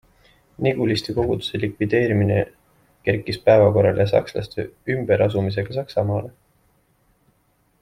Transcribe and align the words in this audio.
Niguliste 0.67 1.13
koguduse 1.17 1.59
likvideerimine 1.63 2.37
kerkis 3.09 3.39
päevakorrale 3.51 4.07
sakslaste 4.15 4.67
ümberasumisega 4.97 5.79
Saksamaale. 5.79 6.35